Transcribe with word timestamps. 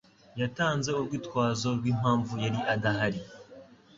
Yatanze 0.41 0.89
urwitwazo 0.99 1.67
rw'impamvu 1.77 2.33
yari 2.45 2.59
adahari. 2.73 3.21